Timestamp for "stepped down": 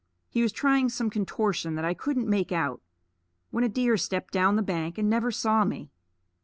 3.97-4.55